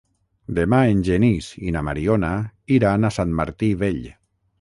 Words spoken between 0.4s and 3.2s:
Demà en Genís i na Mariona iran a